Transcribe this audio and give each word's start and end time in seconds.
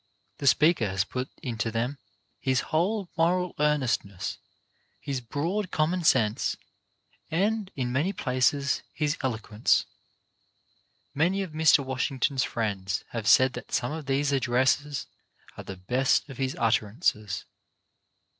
The 0.39 0.47
speaker 0.47 0.87
has 0.89 1.03
put 1.03 1.29
into 1.43 1.69
them 1.69 1.99
his 2.39 2.61
whole 2.73 3.11
moral 3.15 3.53
earnestness, 3.59 4.39
his 4.99 5.21
broad 5.21 5.69
common 5.69 6.03
sense 6.03 6.57
and, 7.29 7.69
in 7.75 7.91
many 7.91 8.11
places, 8.11 8.81
his 8.95 9.15
eloquence. 9.21 9.85
Many 11.13 11.43
of 11.43 11.51
Mr. 11.51 11.85
Washington's 11.85 12.43
friends 12.43 13.03
have 13.09 13.27
said 13.27 13.53
that 13.53 13.71
some 13.71 13.91
of 13.91 14.07
these 14.07 14.31
addresses 14.31 15.05
are 15.55 15.63
the 15.63 15.77
best 15.77 16.27
of 16.29 16.39
his 16.39 16.55
utterances. 16.59 17.45